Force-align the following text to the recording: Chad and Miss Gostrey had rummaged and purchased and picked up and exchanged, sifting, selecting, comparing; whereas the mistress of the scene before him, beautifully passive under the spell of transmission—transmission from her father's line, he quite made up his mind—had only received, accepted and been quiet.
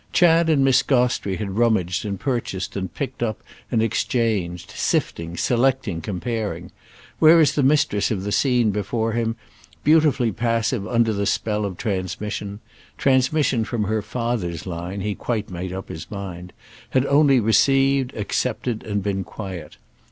Chad 0.11 0.49
and 0.49 0.65
Miss 0.65 0.81
Gostrey 0.81 1.35
had 1.35 1.59
rummaged 1.59 2.05
and 2.05 2.19
purchased 2.19 2.75
and 2.75 2.91
picked 2.91 3.21
up 3.21 3.43
and 3.69 3.83
exchanged, 3.83 4.71
sifting, 4.71 5.37
selecting, 5.37 6.01
comparing; 6.01 6.71
whereas 7.19 7.51
the 7.53 7.61
mistress 7.61 8.09
of 8.09 8.23
the 8.23 8.31
scene 8.31 8.71
before 8.71 9.11
him, 9.11 9.35
beautifully 9.83 10.31
passive 10.31 10.87
under 10.87 11.13
the 11.13 11.27
spell 11.27 11.65
of 11.65 11.77
transmission—transmission 11.77 13.63
from 13.63 13.83
her 13.83 14.01
father's 14.01 14.65
line, 14.65 15.01
he 15.01 15.13
quite 15.13 15.51
made 15.51 15.71
up 15.71 15.87
his 15.89 16.09
mind—had 16.09 17.05
only 17.05 17.39
received, 17.39 18.11
accepted 18.15 18.81
and 18.81 19.03
been 19.03 19.23
quiet. 19.23 19.77